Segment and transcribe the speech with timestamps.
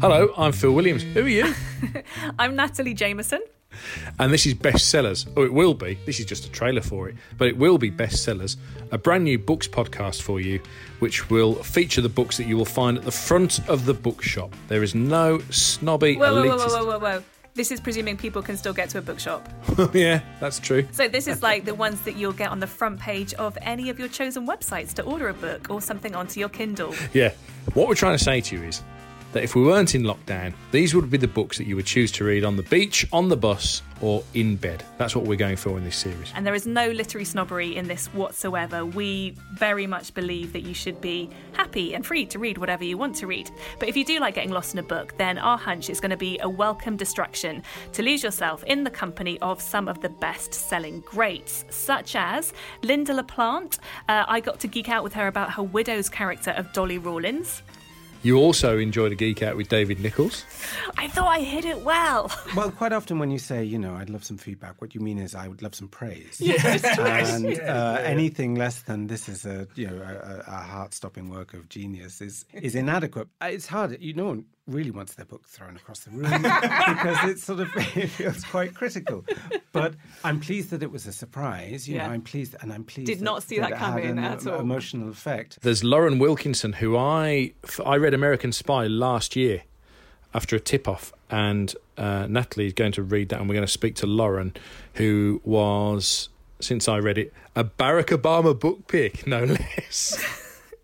[0.00, 1.02] Hello, I'm Phil Williams.
[1.02, 1.52] Who are you?
[2.38, 3.40] I'm Natalie Jameson.
[4.20, 5.26] And this is Bestsellers.
[5.36, 5.98] Oh, it will be.
[6.06, 8.56] This is just a trailer for it, but it will be Bestsellers,
[8.92, 10.60] a brand new books podcast for you,
[11.00, 14.54] which will feature the books that you will find at the front of the bookshop.
[14.68, 17.24] There is no snobby Whoa, whoa, whoa, whoa, whoa, whoa, whoa.
[17.54, 19.48] This is presuming people can still get to a bookshop.
[19.92, 20.86] yeah, that's true.
[20.92, 23.90] So this is like the ones that you'll get on the front page of any
[23.90, 26.94] of your chosen websites to order a book or something onto your Kindle.
[27.12, 27.32] Yeah.
[27.74, 28.80] What we're trying to say to you is
[29.32, 32.10] that if we weren't in lockdown, these would be the books that you would choose
[32.12, 34.84] to read on the beach, on the bus, or in bed.
[34.96, 36.32] That's what we're going for in this series.
[36.34, 38.86] And there is no literary snobbery in this whatsoever.
[38.86, 42.96] We very much believe that you should be happy and free to read whatever you
[42.96, 43.50] want to read.
[43.78, 46.10] But if you do like getting lost in a book, then our hunch is going
[46.10, 50.08] to be a welcome distraction to lose yourself in the company of some of the
[50.08, 52.52] best selling greats, such as
[52.82, 53.78] Lynda La Plante.
[54.08, 57.62] Uh, I got to geek out with her about her widow's character of Dolly Rawlins.
[58.22, 60.44] You also enjoyed a geek out with David Nicholls.
[60.96, 62.30] I thought I hid it well.
[62.56, 65.18] Well, quite often when you say, you know, I'd love some feedback, what you mean
[65.18, 66.40] is I would love some praise.
[66.40, 71.54] Yes, and uh, anything less than this is a you know a, a heart-stopping work
[71.54, 73.28] of genius is is inadequate.
[73.40, 73.96] Uh, It's hard.
[74.00, 77.68] You no one really wants their book thrown across the room because it's sort of
[77.96, 79.24] it feels quite critical.
[79.72, 81.88] But I'm pleased that it was a surprise.
[81.88, 82.06] You Yeah.
[82.06, 83.06] know, I'm pleased, and I'm pleased.
[83.06, 84.60] Did that- not see that it had coming an at all.
[84.60, 85.58] Emotional effect.
[85.62, 87.52] There's Lauren Wilkinson, who I
[87.84, 89.62] I read American Spy last year
[90.34, 93.66] after a tip off, and uh, Natalie is going to read that, and we're going
[93.66, 94.52] to speak to Lauren,
[94.94, 96.28] who was
[96.60, 99.44] since I read it a Barack Obama book pick, no
[99.78, 100.22] less.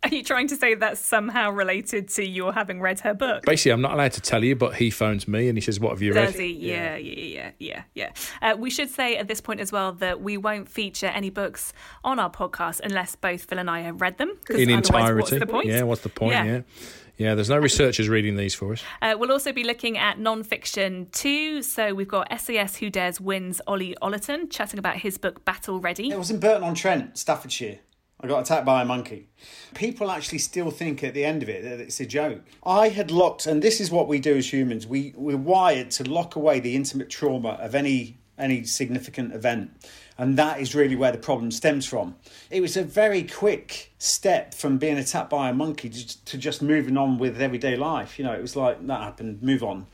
[0.04, 3.44] Are you trying to say that's somehow related to your having read her book?
[3.44, 5.90] Basically, I'm not allowed to tell you, but he phones me and he says, "What
[5.90, 6.52] have you read?" Does he?
[6.52, 8.12] Yeah, yeah, yeah, yeah, yeah.
[8.40, 11.74] Uh, we should say at this point as well that we won't feature any books
[12.02, 14.38] on our podcast unless both Phil and I have read them.
[14.48, 15.20] In entirety.
[15.20, 15.66] What's the point?
[15.66, 16.32] Yeah, what's the point?
[16.32, 16.44] Yeah.
[16.44, 16.60] Yeah.
[17.18, 17.34] yeah.
[17.34, 18.82] there's no researchers reading these for us.
[19.02, 21.60] Uh, we'll also be looking at non-fiction too.
[21.60, 26.10] So we've got SAS Who Dares Wins Ollie Ollerton chatting about his book Battle Ready.
[26.10, 27.80] It was in Burton on Trent, Staffordshire.
[28.22, 29.28] I got attacked by a monkey.
[29.74, 32.42] People actually still think at the end of it that it's a joke.
[32.64, 34.86] I had locked, and this is what we do as humans.
[34.86, 39.70] We we're wired to lock away the intimate trauma of any any significant event,
[40.18, 42.16] and that is really where the problem stems from.
[42.50, 46.98] It was a very quick step from being attacked by a monkey to, just moving
[46.98, 48.18] on with everyday life.
[48.18, 49.86] You know, it was like that happened, move on.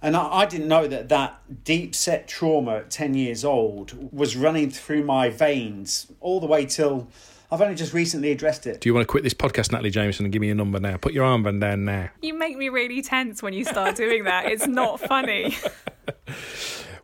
[0.00, 4.36] And I, I didn't know that that deep set trauma at 10 years old was
[4.36, 7.08] running through my veins all the way till
[7.50, 8.80] I've only just recently addressed it.
[8.80, 10.98] Do you want to quit this podcast, Natalie Jameson, and give me your number now?
[10.98, 12.10] Put your armband down now.
[12.20, 14.46] You make me really tense when you start doing that.
[14.46, 15.56] It's not funny.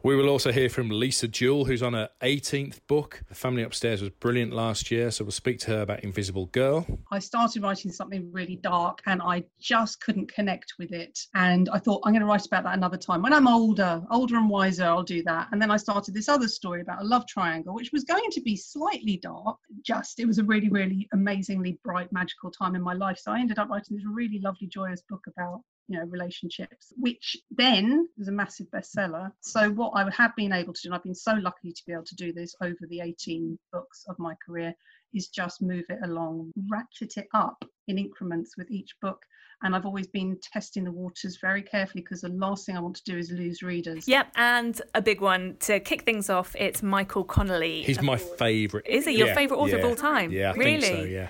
[0.05, 3.23] We will also hear from Lisa Jewell, who's on her 18th book.
[3.27, 6.87] The Family Upstairs was brilliant last year, so we'll speak to her about Invisible Girl.
[7.11, 11.19] I started writing something really dark and I just couldn't connect with it.
[11.35, 13.23] And I thought, I'm going to write about that another time.
[13.23, 15.49] When I'm older, older and wiser, I'll do that.
[15.53, 18.43] And then I started this other story about a love triangle, which was going to
[18.43, 19.57] be slightly dark.
[19.81, 23.19] Just, it was a really, really amazingly bright, magical time in my life.
[23.19, 27.37] So I ended up writing this really lovely, joyous book about you know relationships which
[27.51, 31.03] then was a massive bestseller so what i have been able to do and i've
[31.03, 34.35] been so lucky to be able to do this over the 18 books of my
[34.45, 34.75] career
[35.13, 39.23] is just move it along ratchet it up in increments with each book
[39.63, 42.97] and i've always been testing the waters very carefully because the last thing i want
[42.97, 46.55] to do is lose readers Yep, and a big one to kick things off.
[46.59, 47.83] It's Michael Connelly.
[47.83, 48.87] He's my favourite.
[48.87, 50.31] Is he your Yeah, favourite author of all time?
[50.33, 50.81] Yeah, I Really?
[50.81, 51.29] think so, yeah.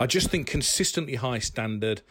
[0.00, 2.02] I just think consistently high standard,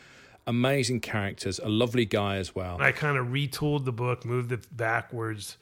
[0.47, 2.77] amazing characters, a lovely guy as well.
[2.79, 5.57] I kind of retooled the book, moved it backwards.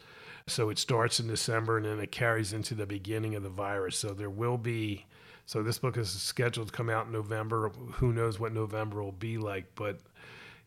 [0.47, 3.97] So it starts in December and then it carries into the beginning of the virus.
[3.97, 5.05] So there will be,
[5.45, 7.69] so this book is scheduled to come out in November.
[7.69, 9.99] Who knows what November will be like, but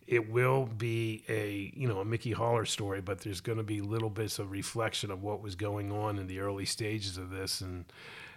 [0.06, 3.80] it will be a, you know, a Mickey Haller story, but there's going to be
[3.80, 7.60] little bits of reflection of what was going on in the early stages of this
[7.60, 7.84] and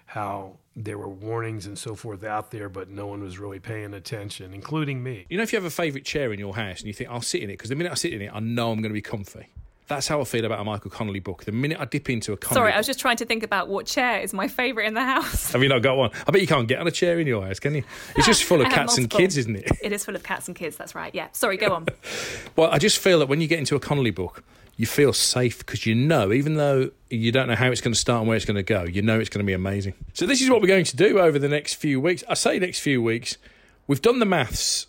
[0.09, 3.93] how there were warnings and so forth out there, but no one was really paying
[3.93, 5.27] attention, including me.
[5.29, 7.21] You know, if you have a favourite chair in your house and you think, I'll
[7.21, 8.95] sit in it, because the minute I sit in it, I know I'm going to
[8.95, 9.49] be comfy.
[9.85, 11.43] That's how I feel about a Michael Connelly book.
[11.43, 13.67] The minute I dip into a Connelly Sorry, I was just trying to think about
[13.67, 15.51] what chair is my favourite in the house.
[15.51, 16.09] Have you not got one?
[16.27, 17.83] I bet you can't get on a chair in your house, can you?
[18.15, 19.69] It's just full of I have cats and kids, isn't it?
[19.83, 21.13] It is full of cats and kids, that's right.
[21.13, 21.27] Yeah.
[21.33, 21.85] Sorry, go on.
[22.55, 24.43] Well, I just feel that when you get into a Connelly book,
[24.79, 27.99] you feel safe because you know, even though you don't know how it's going to
[27.99, 29.93] start and where it's going to go, you know it's going to be amazing.
[30.13, 32.23] So, this is what we're going to do over the next few weeks.
[32.29, 33.37] I say next few weeks.
[33.87, 34.87] We've done the maths.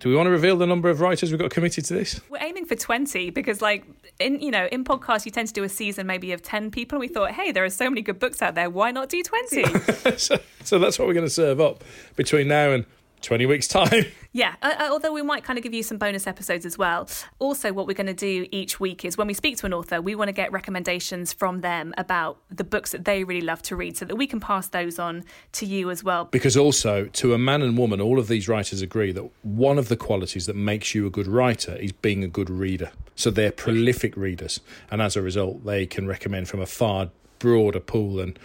[0.00, 2.20] Do we want to reveal the number of writers we've got committed to this?
[2.28, 3.84] We're aiming for 20 because, like,
[4.18, 6.96] in you know, in podcasts, you tend to do a season maybe of 10 people.
[6.96, 8.68] And we thought, hey, there are so many good books out there.
[8.68, 9.64] Why not do 20?
[10.16, 11.84] so, so that's what we're going to serve up
[12.16, 12.84] between now and
[13.24, 14.06] 20 weeks' time.
[14.36, 17.08] Yeah, uh, uh, although we might kind of give you some bonus episodes as well.
[17.38, 20.02] Also, what we're going to do each week is when we speak to an author,
[20.02, 23.76] we want to get recommendations from them about the books that they really love to
[23.76, 26.24] read so that we can pass those on to you as well.
[26.24, 29.88] Because also, to a man and woman, all of these writers agree that one of
[29.88, 32.90] the qualities that makes you a good writer is being a good reader.
[33.14, 34.58] So they're prolific readers.
[34.90, 38.36] And as a result, they can recommend from a far broader pool than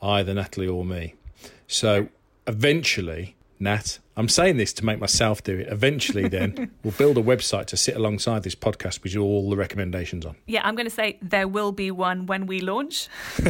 [0.00, 1.16] either Natalie or me.
[1.66, 2.08] So
[2.46, 5.68] eventually, Nat, I'm saying this to make myself do it.
[5.68, 10.26] Eventually, then we'll build a website to sit alongside this podcast with all the recommendations
[10.26, 10.36] on.
[10.46, 13.08] Yeah, I'm going to say there will be one when we launch.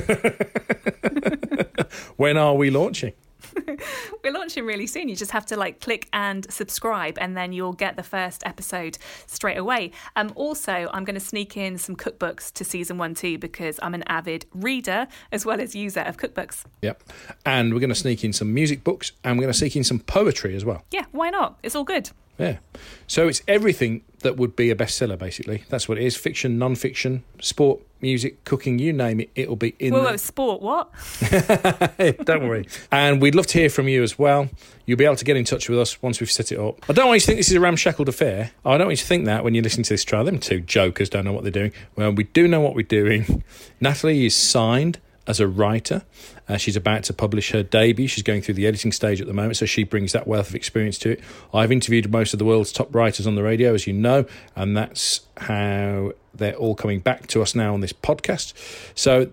[2.17, 3.13] when are we launching?
[4.25, 5.09] We're launching really soon.
[5.09, 8.99] You just have to like click and subscribe, and then you'll get the first episode
[9.27, 9.91] straight away.
[10.17, 13.95] Um, also, I'm going to sneak in some cookbooks to season one too because I'm
[13.95, 16.65] an avid reader as well as user of cookbooks.
[16.83, 17.03] Yep,
[17.45, 19.85] and we're going to sneak in some music books, and we're going to sneak in
[19.85, 20.83] some poetry as well.
[20.91, 21.59] Yeah, why not?
[21.63, 22.11] It's all good.
[22.39, 22.59] Yeah.
[23.07, 25.65] So it's everything that would be a bestseller, basically.
[25.69, 29.75] That's what it is fiction, non fiction, sport, music, cooking, you name it, it'll be
[29.79, 30.11] in Whoa, there.
[30.13, 30.91] whoa, sport, what?
[32.25, 32.67] Don't worry.
[32.93, 34.49] And we'd love to hear from you as well.
[34.85, 36.79] You'll be able to get in touch with us once we've set it up.
[36.89, 38.51] I don't want you to think this is a ramshackled affair.
[38.65, 40.25] I don't want you to think that when you listen to this trial.
[40.25, 41.73] Them two jokers don't know what they're doing.
[41.97, 43.43] Well, we do know what we're doing.
[43.81, 46.03] Natalie is signed as a writer.
[46.49, 48.07] Uh, she's about to publish her debut.
[48.07, 50.55] She's going through the editing stage at the moment, so she brings that wealth of
[50.55, 51.21] experience to it.
[51.53, 54.77] I've interviewed most of the world's top writers on the radio, as you know, and
[54.77, 58.53] that's how they're all coming back to us now on this podcast.
[58.95, 59.31] So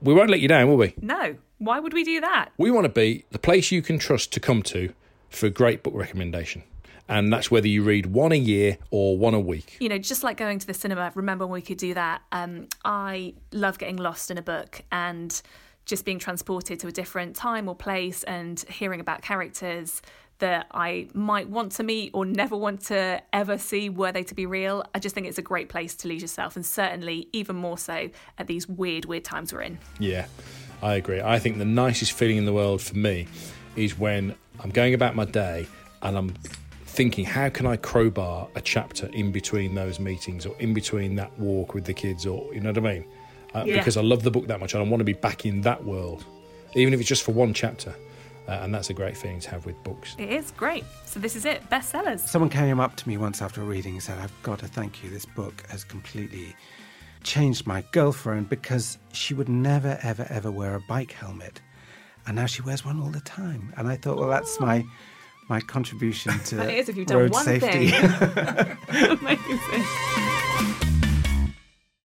[0.00, 0.94] we won't let you down, will we?
[1.00, 1.36] No.
[1.58, 2.50] Why would we do that?
[2.58, 4.92] We want to be the place you can trust to come to
[5.30, 6.62] for a great book recommendation.
[7.08, 9.76] And that's whether you read one a year or one a week.
[9.80, 12.22] You know, just like going to the cinema, remember when we could do that?
[12.32, 15.40] Um, I love getting lost in a book and
[15.84, 20.00] just being transported to a different time or place and hearing about characters
[20.38, 24.34] that I might want to meet or never want to ever see were they to
[24.34, 24.84] be real.
[24.94, 28.10] I just think it's a great place to lose yourself, and certainly even more so
[28.38, 29.78] at these weird, weird times we're in.
[29.98, 30.26] Yeah,
[30.82, 31.20] I agree.
[31.20, 33.28] I think the nicest feeling in the world for me
[33.76, 35.66] is when I'm going about my day
[36.02, 36.34] and I'm
[36.94, 41.36] thinking, how can I crowbar a chapter in between those meetings or in between that
[41.38, 43.04] walk with the kids, or you know what I mean?
[43.54, 43.76] Uh, Yeah.
[43.76, 45.84] Because I love the book that much and I want to be back in that
[45.84, 46.24] world,
[46.74, 47.94] even if it's just for one chapter.
[48.46, 50.14] Uh, and that's a great feeling to have with books.
[50.18, 50.84] It is great.
[51.06, 52.20] So this is it, bestsellers.
[52.20, 55.02] Someone came up to me once after a reading and said, I've got to thank
[55.02, 55.08] you.
[55.08, 56.54] This book has completely
[57.22, 61.62] changed my girlfriend because she would never, ever, ever wear a bike helmet.
[62.26, 63.72] And now she wears one all the time.
[63.78, 64.84] And I thought, well, that's my
[65.48, 67.90] my contribution to That is if you've done road one safety.
[67.90, 68.10] thing.
[69.20, 70.33] Amazing.